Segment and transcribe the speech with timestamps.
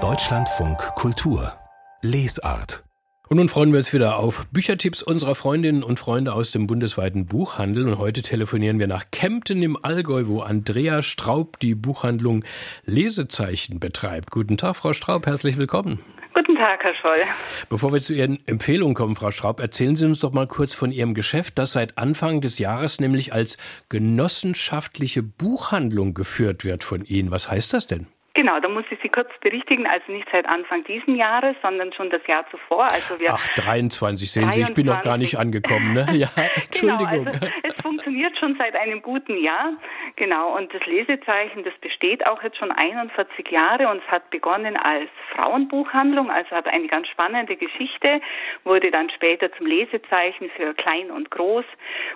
[0.00, 1.52] Deutschlandfunk Kultur
[2.00, 2.84] Lesart
[3.28, 7.26] und nun freuen wir uns wieder auf Büchertipps unserer Freundinnen und Freunde aus dem bundesweiten
[7.26, 7.88] Buchhandel.
[7.88, 12.44] Und heute telefonieren wir nach Kempten im Allgäu, wo Andrea Straub die Buchhandlung
[12.84, 14.30] Lesezeichen betreibt.
[14.30, 15.98] Guten Tag, Frau Straub, herzlich willkommen.
[16.38, 17.26] Guten Tag, Herr Scholl.
[17.68, 20.92] Bevor wir zu Ihren Empfehlungen kommen, Frau Straub, erzählen Sie uns doch mal kurz von
[20.92, 23.56] Ihrem Geschäft, das seit Anfang des Jahres nämlich als
[23.88, 27.32] genossenschaftliche Buchhandlung geführt wird von Ihnen.
[27.32, 28.06] Was heißt das denn?
[28.34, 32.08] Genau, da muss ich Sie kurz berichtigen, also nicht seit Anfang diesen Jahres, sondern schon
[32.08, 32.84] das Jahr zuvor.
[32.84, 34.54] Also wir Ach, 23, sehen 23.
[34.54, 35.92] Sie, ich bin noch gar nicht angekommen.
[35.92, 36.06] Ne?
[36.12, 37.24] Ja, Entschuldigung.
[37.24, 39.72] Genau, also es funktioniert schon seit einem guten Jahr.
[40.16, 44.76] Genau, und das Lesezeichen, das besteht auch jetzt schon 41 Jahre und es hat begonnen
[44.76, 48.20] als Frauenbuchhandlung, also hat eine ganz spannende Geschichte,
[48.64, 51.64] wurde dann später zum Lesezeichen für Klein und Groß.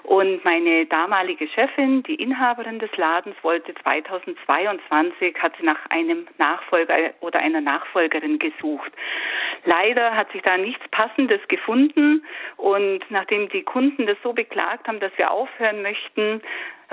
[0.02, 7.14] Und meine damalige Chefin, die Inhaberin des Ladens, wollte 2022, hat sie nach einem Nachfolger
[7.20, 8.92] oder einer Nachfolgerin gesucht.
[9.64, 12.26] Leider hat sich da nichts Passendes gefunden
[12.56, 16.42] und nachdem die Kunden das so beklagt haben, dass wir aufhören möchten,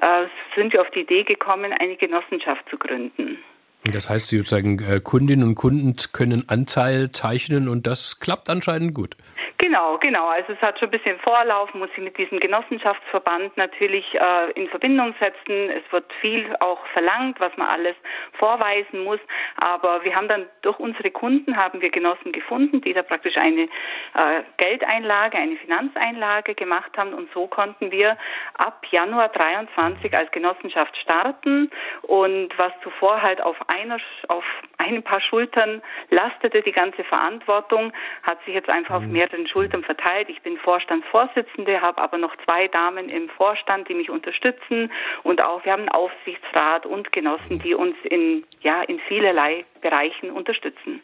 [0.02, 0.25] äh,
[0.56, 3.44] sind wir auf die Idee gekommen, eine Genossenschaft zu gründen.
[3.85, 9.16] Das heißt, sozusagen äh, Kundinnen und Kunden können Anteil zeichnen und das klappt anscheinend gut.
[9.61, 10.27] Genau, genau.
[10.27, 14.69] Also es hat schon ein bisschen Vorlauf, muss sich mit diesem Genossenschaftsverband natürlich äh, in
[14.69, 15.69] Verbindung setzen.
[15.69, 17.95] Es wird viel auch verlangt, was man alles
[18.33, 19.19] vorweisen muss.
[19.58, 23.64] Aber wir haben dann durch unsere Kunden haben wir Genossen gefunden, die da praktisch eine
[23.64, 28.17] äh, Geldeinlage, eine Finanzeinlage gemacht haben und so konnten wir
[28.53, 31.69] ab Januar 23 als Genossenschaft starten
[32.03, 34.44] und was zuvor halt auf einer auf
[34.78, 39.11] ein paar Schultern lastete die ganze Verantwortung, hat sich jetzt einfach auf mhm.
[39.11, 40.30] mehreren Schultern verteilt.
[40.30, 44.92] Ich bin Vorstandsvorsitzende, habe aber noch zwei Damen im Vorstand, die mich unterstützen
[45.23, 50.31] und auch wir haben einen Aufsichtsrat und Genossen, die uns in ja in vielerlei Bereichen
[50.31, 51.02] unterstützen.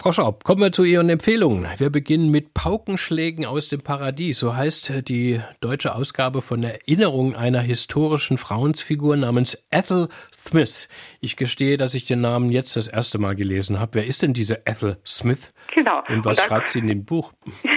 [0.00, 1.66] Frau Schaub, kommen wir zu Ihren Empfehlungen.
[1.78, 4.38] Wir beginnen mit Paukenschlägen aus dem Paradies.
[4.38, 10.88] So heißt die deutsche Ausgabe von Erinnerung einer historischen Frauensfigur namens Ethel Smith.
[11.20, 13.94] Ich gestehe, dass ich den Namen jetzt das erste Mal gelesen habe.
[13.94, 15.50] Wer ist denn diese Ethel Smith?
[15.74, 16.02] Genau.
[16.08, 17.32] Und was Und schreibt sie in dem Buch?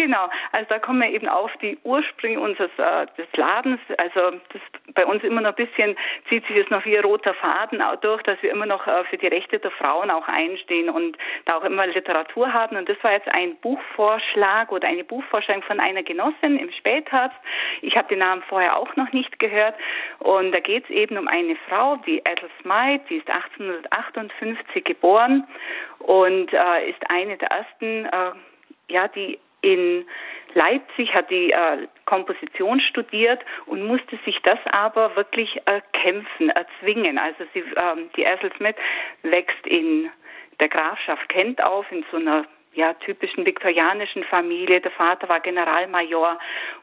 [0.00, 3.80] Genau, also da kommen wir eben auf die Ursprünge unseres äh, des Ladens.
[3.98, 4.62] Also das,
[4.94, 5.94] bei uns immer noch ein bisschen
[6.30, 9.04] zieht sich das noch wie ein roter Faden auch durch, dass wir immer noch äh,
[9.04, 12.78] für die Rechte der Frauen auch einstehen und da auch immer Literatur haben.
[12.78, 17.38] Und das war jetzt ein Buchvorschlag oder eine Buchvorstellung von einer Genossin im Spätherbst.
[17.82, 19.74] Ich habe den Namen vorher auch noch nicht gehört.
[20.18, 25.46] Und da geht es eben um eine Frau, die Ethel Smythe, die ist 1858 geboren
[25.98, 28.32] und äh, ist eine der ersten, äh,
[28.88, 30.06] ja, die in
[30.54, 37.18] Leipzig, hat die äh, Komposition studiert und musste sich das aber wirklich erkämpfen, erzwingen.
[37.18, 38.76] Also sie, ähm, die Ethel Smith
[39.22, 40.10] wächst in
[40.58, 44.80] der Grafschaft Kent auf, in so einer ja, typischen viktorianischen Familie.
[44.80, 46.38] Der Vater war Generalmajor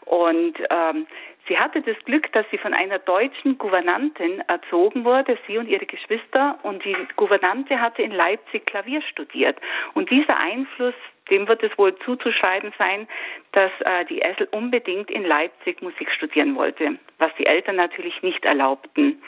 [0.05, 1.07] und ähm,
[1.47, 5.85] sie hatte das Glück, dass sie von einer deutschen Gouvernantin erzogen wurde, sie und ihre
[5.85, 6.59] Geschwister.
[6.63, 9.58] Und die Gouvernante hatte in Leipzig Klavier studiert.
[9.94, 10.96] Und dieser Einfluss
[11.30, 13.08] dem wird es wohl zuzuschreiben sein,
[13.52, 18.46] dass äh, die Essel unbedingt in Leipzig Musik studieren wollte, was die Eltern natürlich nicht
[18.46, 19.22] erlaubten.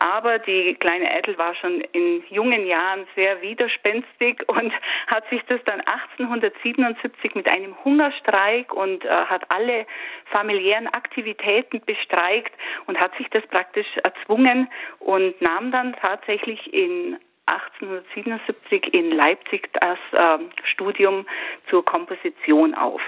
[0.00, 4.72] Aber die kleine Ethel war schon in jungen Jahren sehr widerspenstig und
[5.08, 9.86] hat sich das dann 1877 mit einem Hungerstreik und äh, hat alle
[10.26, 12.52] familiären Aktivitäten bestreikt
[12.86, 14.68] und hat sich das praktisch erzwungen
[15.00, 21.26] und nahm dann tatsächlich in 1877 in Leipzig das äh, Studium
[21.70, 23.00] zur Komposition auf.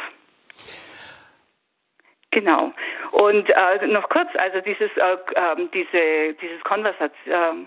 [2.30, 2.72] Genau.
[3.10, 7.66] Und äh, noch kurz, also dieses, äh, ähm, diese, dieses Konversation,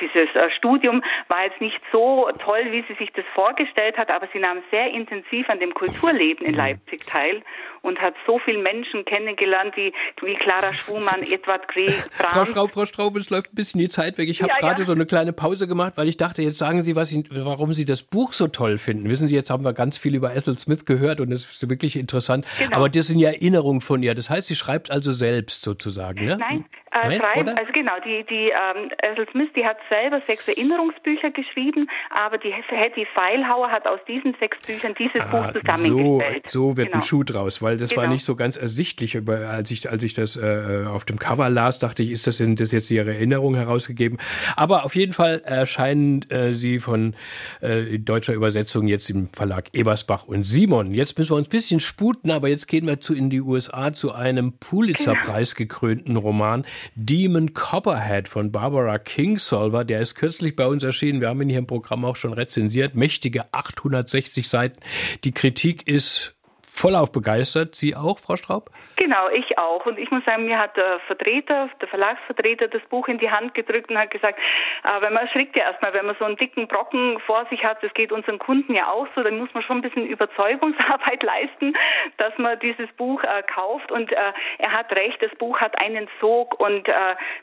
[0.00, 4.28] dieses äh, Studium war jetzt nicht so toll, wie sie sich das vorgestellt hat, aber
[4.32, 6.58] sie nahm sehr intensiv an dem Kulturleben in mhm.
[6.58, 7.42] Leipzig teil
[7.82, 12.32] und hat so viele Menschen kennengelernt, die, wie Clara Schumann, Edward Grieg, Brahms.
[12.32, 14.28] Frau Straub, Frau Straub, es läuft ein bisschen die Zeit weg.
[14.28, 14.86] Ich habe ja, gerade ja.
[14.86, 17.84] so eine kleine Pause gemacht, weil ich dachte, jetzt sagen Sie, was Sie, warum Sie
[17.84, 19.08] das Buch so toll finden.
[19.08, 21.96] Wissen Sie, jetzt haben wir ganz viel über Ethel Smith gehört und das ist wirklich
[21.96, 22.46] interessant.
[22.58, 22.76] Genau.
[22.76, 24.14] Aber das sind ja Erinnerungen von ihr.
[24.14, 26.36] Das heißt, sie schreibt also selbst sozusagen, ne?
[26.38, 31.30] Nein, äh, schreiben, also genau, die, die ähm, Ethel Smith, die hat selber sechs Erinnerungsbücher
[31.30, 36.50] geschrieben, aber die Hetty Feilhauer hat aus diesen sechs Büchern dieses ah, Buch zusammengestellt.
[36.50, 36.98] So, so wird genau.
[36.98, 38.02] ein Schuh draus, weil das genau.
[38.02, 39.16] war nicht so ganz ersichtlich.
[39.28, 42.60] Als ich, als ich das äh, auf dem Cover las, dachte ich, ist das, sind
[42.60, 44.18] das jetzt Ihre Erinnerung herausgegeben?
[44.56, 47.14] Aber auf jeden Fall erscheinen äh, sie von
[47.60, 50.94] äh, deutscher Übersetzung jetzt im Verlag Ebersbach und Simon.
[50.94, 53.92] Jetzt müssen wir uns ein bisschen sputen, aber jetzt gehen wir zu in die USA
[53.92, 56.64] zu einem Pulitzer-Preis gekrönten Roman
[56.94, 59.84] Demon Copperhead von Barbara Kingsolver.
[59.84, 61.20] Der ist kürzlich bei uns erschienen.
[61.20, 62.94] Wir haben ihn hier im Programm auch schon rezensiert.
[62.94, 64.80] Mächtige 860 Seiten.
[65.24, 66.34] Die Kritik ist
[66.78, 67.74] vollauf begeistert.
[67.74, 68.70] Sie auch, Frau Straub?
[68.96, 69.84] Genau, ich auch.
[69.86, 73.54] Und ich muss sagen, mir hat der Vertreter, der Verlagsvertreter das Buch in die Hand
[73.54, 74.38] gedrückt und hat gesagt,
[74.84, 77.82] äh, weil man erschrickt ja erstmal, wenn man so einen dicken Brocken vor sich hat,
[77.82, 81.74] das geht unseren Kunden ja auch so, dann muss man schon ein bisschen Überzeugungsarbeit leisten,
[82.16, 83.90] dass man dieses Buch äh, kauft.
[83.90, 86.92] Und äh, er hat recht, das Buch hat einen Sog und äh,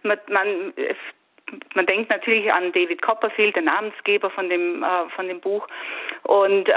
[0.03, 0.73] man, man
[1.75, 5.68] man denkt natürlich an David Copperfield, der Namensgeber von dem äh, von dem Buch
[6.24, 6.74] und äh,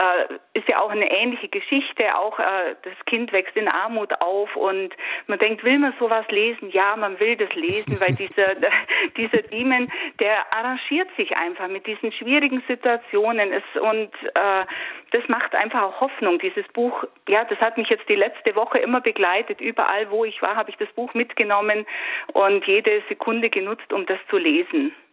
[0.52, 2.14] ist ja auch eine ähnliche Geschichte.
[2.16, 4.94] Auch äh, das Kind wächst in Armut auf und
[5.26, 6.70] man denkt, will man sowas lesen?
[6.70, 8.54] Ja, man will das lesen, weil dieser
[9.16, 13.52] dieser Demon, der arrangiert sich einfach mit diesen schwierigen Situationen.
[13.52, 14.64] Es, und äh,
[15.12, 16.38] das macht einfach auch Hoffnung.
[16.38, 19.60] Dieses Buch, ja, das hat mich jetzt die letzte Woche immer begleitet.
[19.60, 21.86] Überall, wo ich war, habe ich das Buch mitgenommen
[22.34, 24.57] und jede Sekunde genutzt, um das zu lesen.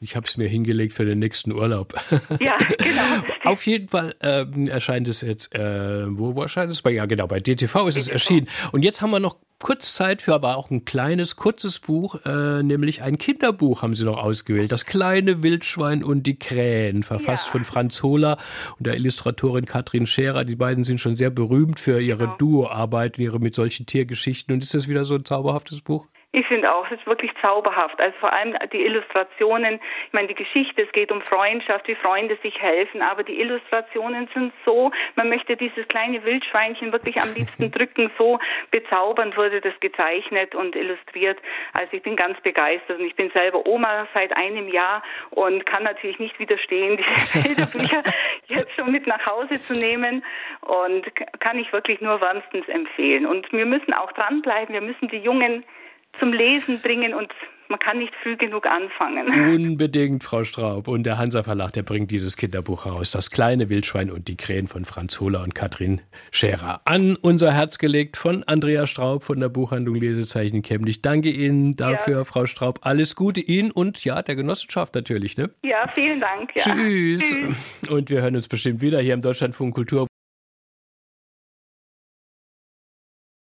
[0.01, 1.94] Ich habe es mir hingelegt für den nächsten Urlaub.
[2.39, 3.51] Ja, genau.
[3.51, 6.83] Auf jeden Fall ähm, erscheint es jetzt, äh, wo, wo erscheint es?
[6.86, 8.01] Ja, genau, bei DTV ist DTV.
[8.01, 8.47] es erschienen.
[8.71, 12.62] Und jetzt haben wir noch kurz Zeit für aber auch ein kleines, kurzes Buch, äh,
[12.62, 14.71] nämlich ein Kinderbuch haben Sie noch ausgewählt.
[14.71, 17.51] Das kleine Wildschwein und die Krähen, verfasst ja.
[17.51, 18.38] von Franz Hohler
[18.77, 20.45] und der Illustratorin Katrin Scherer.
[20.45, 22.38] Die beiden sind schon sehr berühmt für ihre genau.
[22.38, 24.53] Duoarbeit, ihre mit solchen Tiergeschichten.
[24.53, 26.07] Und ist das wieder so ein zauberhaftes Buch?
[26.36, 27.98] Ich finde auch, es ist wirklich zauberhaft.
[27.98, 29.76] Also vor allem die Illustrationen,
[30.08, 34.28] ich meine, die Geschichte, es geht um Freundschaft, wie Freunde sich helfen, aber die Illustrationen
[34.34, 38.38] sind so, man möchte dieses kleine Wildschweinchen wirklich am liebsten drücken, so
[38.70, 41.40] bezaubernd wurde das gezeichnet und illustriert.
[41.72, 45.84] Also ich bin ganz begeistert und ich bin selber Oma seit einem Jahr und kann
[45.84, 48.04] natürlich nicht widerstehen, diese Bilderbücher
[48.48, 50.22] jetzt schon mit nach Hause zu nehmen
[50.60, 51.06] und
[51.40, 53.26] kann ich wirklich nur wärmstens empfehlen.
[53.26, 55.64] Und wir müssen auch dranbleiben, wir müssen die jungen
[56.20, 57.32] zum Lesen bringen und
[57.68, 59.28] man kann nicht früh genug anfangen.
[59.56, 60.88] Unbedingt, Frau Straub.
[60.88, 63.12] Und der Hansa Verlag, der bringt dieses Kinderbuch heraus.
[63.12, 66.02] Das kleine Wildschwein und die Krähen von Franz Hohler und Katrin
[66.32, 66.82] Scherer.
[66.86, 71.02] An unser Herz gelegt von Andrea Straub von der Buchhandlung Lesezeichen Chemnitz.
[71.02, 72.24] Danke Ihnen dafür, ja.
[72.24, 72.80] Frau Straub.
[72.84, 75.38] Alles Gute Ihnen und ja, der Genossenschaft natürlich.
[75.38, 75.50] Ne?
[75.64, 76.52] Ja, vielen Dank.
[76.56, 76.64] Ja.
[76.64, 77.22] Tschüss.
[77.22, 77.90] Tschüss.
[77.90, 80.08] Und wir hören uns bestimmt wieder hier im Deutschlandfunk Kultur.